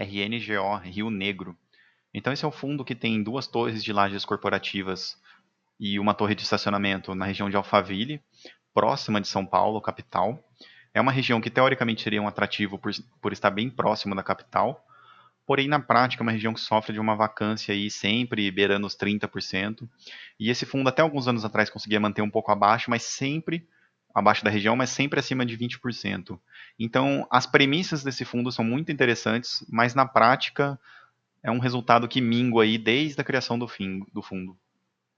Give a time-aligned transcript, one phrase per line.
[0.00, 1.56] RNGO, Rio Negro.
[2.12, 5.16] Então esse é um fundo que tem duas torres de lajes corporativas
[5.78, 8.20] e uma torre de estacionamento na região de Alphaville,
[8.74, 10.42] próxima de São Paulo, capital.
[10.92, 14.84] É uma região que teoricamente seria um atrativo por, por estar bem próximo da capital,
[15.46, 18.96] porém na prática é uma região que sofre de uma vacância aí sempre beirando os
[18.96, 19.88] 30%.
[20.38, 23.66] E esse fundo até alguns anos atrás conseguia manter um pouco abaixo, mas sempre
[24.14, 26.38] abaixo da região, mas sempre acima de 20%.
[26.78, 30.78] Então, as premissas desse fundo são muito interessantes, mas na prática
[31.42, 34.56] é um resultado que mingua aí desde a criação do, fim, do fundo.